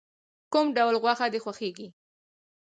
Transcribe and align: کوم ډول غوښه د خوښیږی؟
کوم 0.51 0.67
ډول 0.77 0.95
غوښه 1.03 1.27
د 1.33 1.35
خوښیږی؟ 1.43 1.87